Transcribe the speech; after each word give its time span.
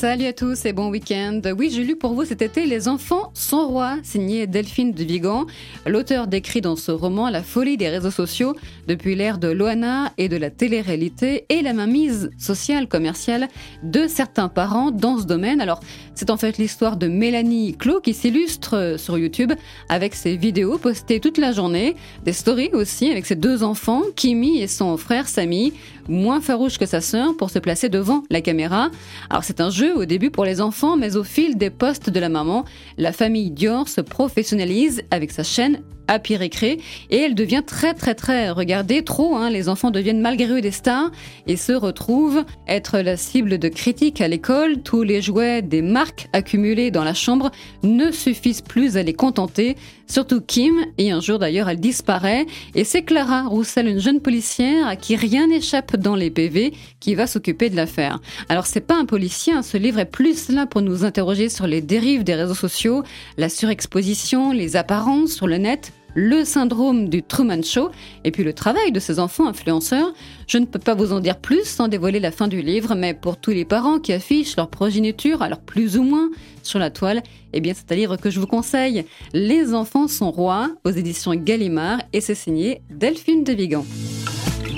Salut 0.00 0.24
à 0.24 0.32
tous 0.32 0.64
et 0.64 0.72
bon 0.72 0.88
week-end. 0.88 1.42
Oui, 1.58 1.68
j'ai 1.70 1.84
lu 1.84 1.94
pour 1.94 2.14
vous 2.14 2.24
cet 2.24 2.40
été 2.40 2.64
Les 2.64 2.88
enfants 2.88 3.30
sont 3.34 3.68
rois, 3.68 3.98
signé 4.02 4.46
Delphine 4.46 4.92
de 4.92 5.04
Vigan. 5.04 5.44
L'auteur 5.84 6.26
décrit 6.26 6.62
dans 6.62 6.74
ce 6.74 6.90
roman 6.90 7.28
la 7.28 7.42
folie 7.42 7.76
des 7.76 7.90
réseaux 7.90 8.10
sociaux 8.10 8.56
depuis 8.88 9.14
l'ère 9.14 9.36
de 9.36 9.48
Loana 9.48 10.14
et 10.16 10.30
de 10.30 10.38
la 10.38 10.48
télé-réalité 10.48 11.44
et 11.50 11.60
la 11.60 11.74
mainmise 11.74 12.30
sociale, 12.38 12.88
commerciale 12.88 13.48
de 13.82 14.06
certains 14.06 14.48
parents 14.48 14.90
dans 14.90 15.18
ce 15.18 15.26
domaine. 15.26 15.60
Alors, 15.60 15.80
c'est 16.14 16.30
en 16.30 16.38
fait 16.38 16.56
l'histoire 16.56 16.96
de 16.96 17.06
Mélanie 17.06 17.76
Clos 17.76 18.00
qui 18.00 18.14
s'illustre 18.14 18.94
sur 18.96 19.18
YouTube 19.18 19.52
avec 19.90 20.14
ses 20.14 20.38
vidéos 20.38 20.78
postées 20.78 21.20
toute 21.20 21.36
la 21.36 21.52
journée, 21.52 21.94
des 22.24 22.32
stories 22.32 22.70
aussi 22.72 23.10
avec 23.10 23.26
ses 23.26 23.36
deux 23.36 23.62
enfants, 23.62 24.04
Kimi 24.16 24.62
et 24.62 24.66
son 24.66 24.96
frère 24.96 25.28
Samy, 25.28 25.74
moins 26.08 26.40
farouche 26.40 26.78
que 26.78 26.86
sa 26.86 27.02
sœur 27.02 27.36
pour 27.36 27.50
se 27.50 27.58
placer 27.58 27.90
devant 27.90 28.24
la 28.30 28.40
caméra. 28.40 28.90
Alors, 29.28 29.44
c'est 29.44 29.60
un 29.60 29.68
jeu 29.68 29.89
au 29.92 30.04
début 30.04 30.30
pour 30.30 30.44
les 30.44 30.60
enfants, 30.60 30.96
mais 30.96 31.16
au 31.16 31.24
fil 31.24 31.56
des 31.56 31.70
postes 31.70 32.10
de 32.10 32.20
la 32.20 32.28
maman, 32.28 32.64
la 32.98 33.12
famille 33.12 33.50
Dior 33.50 33.88
se 33.88 34.00
professionnalise 34.00 35.02
avec 35.10 35.30
sa 35.30 35.42
chaîne 35.42 35.82
Happy 36.10 36.36
Récré 36.36 36.78
et 37.10 37.18
elle 37.18 37.36
devient 37.36 37.62
très 37.64 37.94
très 37.94 38.14
très 38.14 38.50
regardée, 38.50 39.02
trop, 39.02 39.36
hein, 39.36 39.48
les 39.48 39.68
enfants 39.68 39.92
deviennent 39.92 40.20
malgré 40.20 40.48
eux 40.48 40.60
des 40.60 40.72
stars 40.72 41.10
et 41.46 41.56
se 41.56 41.72
retrouvent 41.72 42.44
être 42.66 42.98
la 42.98 43.16
cible 43.16 43.58
de 43.58 43.68
critiques 43.68 44.20
à 44.20 44.26
l'école, 44.26 44.82
tous 44.82 45.02
les 45.02 45.22
jouets 45.22 45.62
des 45.62 45.82
marques 45.82 46.28
accumulées 46.32 46.90
dans 46.90 47.04
la 47.04 47.14
chambre 47.14 47.50
ne 47.84 48.10
suffisent 48.10 48.60
plus 48.60 48.96
à 48.96 49.04
les 49.04 49.14
contenter, 49.14 49.76
surtout 50.08 50.40
Kim, 50.40 50.74
et 50.98 51.12
un 51.12 51.20
jour 51.20 51.38
d'ailleurs 51.38 51.68
elle 51.68 51.78
disparaît, 51.78 52.46
et 52.74 52.82
c'est 52.82 53.02
Clara 53.02 53.44
Roussel, 53.46 53.86
une 53.86 54.00
jeune 54.00 54.20
policière 54.20 54.88
à 54.88 54.96
qui 54.96 55.14
rien 55.14 55.46
n'échappe 55.46 55.96
dans 55.96 56.16
les 56.16 56.30
PV, 56.30 56.72
qui 56.98 57.14
va 57.14 57.28
s'occuper 57.28 57.70
de 57.70 57.76
l'affaire. 57.76 58.18
Alors 58.48 58.66
c'est 58.66 58.80
pas 58.80 58.96
un 58.96 59.04
policier, 59.04 59.52
hein, 59.52 59.62
ce 59.62 59.76
livre 59.76 60.00
est 60.00 60.06
plus 60.06 60.48
là 60.48 60.66
pour 60.66 60.82
nous 60.82 61.04
interroger 61.04 61.48
sur 61.48 61.68
les 61.68 61.80
dérives 61.80 62.24
des 62.24 62.34
réseaux 62.34 62.54
sociaux, 62.54 63.04
la 63.38 63.48
surexposition, 63.48 64.52
les 64.52 64.74
apparences 64.74 65.32
sur 65.32 65.46
le 65.46 65.58
net, 65.58 65.92
le 66.14 66.44
syndrome 66.44 67.08
du 67.08 67.22
Truman 67.22 67.62
Show 67.62 67.90
et 68.24 68.30
puis 68.30 68.44
le 68.44 68.52
travail 68.52 68.92
de 68.92 69.00
ces 69.00 69.18
enfants 69.18 69.46
influenceurs. 69.46 70.12
Je 70.46 70.58
ne 70.58 70.66
peux 70.66 70.78
pas 70.78 70.94
vous 70.94 71.12
en 71.12 71.20
dire 71.20 71.38
plus 71.38 71.64
sans 71.64 71.88
dévoiler 71.88 72.20
la 72.20 72.30
fin 72.30 72.48
du 72.48 72.62
livre, 72.62 72.94
mais 72.94 73.14
pour 73.14 73.36
tous 73.36 73.50
les 73.50 73.64
parents 73.64 73.98
qui 73.98 74.12
affichent 74.12 74.56
leur 74.56 74.68
progéniture, 74.68 75.42
alors 75.42 75.60
plus 75.60 75.96
ou 75.96 76.02
moins, 76.02 76.30
sur 76.62 76.78
la 76.78 76.90
toile, 76.90 77.22
eh 77.52 77.60
bien 77.60 77.74
c'est 77.74 77.90
un 77.92 77.96
livre 77.96 78.16
que 78.16 78.30
je 78.30 78.40
vous 78.40 78.46
conseille. 78.46 79.04
Les 79.32 79.74
enfants 79.74 80.08
sont 80.08 80.30
rois 80.30 80.70
aux 80.84 80.90
éditions 80.90 81.34
Gallimard 81.34 82.00
et 82.12 82.20
c'est 82.20 82.34
signé 82.34 82.82
Delphine 82.90 83.44
de 83.44 83.52
Vigan. 83.52 83.84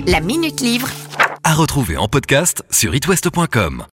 La 0.06 0.20
Minute 0.20 0.60
Livre. 0.60 0.88
À 1.44 1.54
retrouver 1.54 1.96
en 1.96 2.08
podcast 2.08 2.62
sur 2.70 2.94
itwest.com. 2.94 3.84